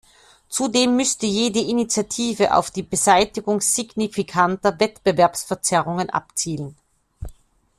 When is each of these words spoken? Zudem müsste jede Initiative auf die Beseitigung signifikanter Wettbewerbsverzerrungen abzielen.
Zudem 0.49 0.95
müsste 0.95 1.27
jede 1.27 1.59
Initiative 1.59 2.55
auf 2.55 2.71
die 2.71 2.81
Beseitigung 2.81 3.61
signifikanter 3.61 4.79
Wettbewerbsverzerrungen 4.79 6.09
abzielen. 6.09 6.75